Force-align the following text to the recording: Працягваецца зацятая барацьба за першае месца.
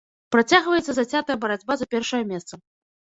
Працягваецца 0.35 0.95
зацятая 0.97 1.37
барацьба 1.43 1.73
за 1.81 1.85
першае 1.95 2.23
месца. 2.33 2.53